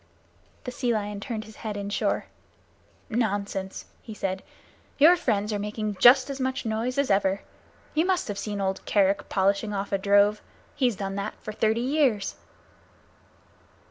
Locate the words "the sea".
0.63-0.91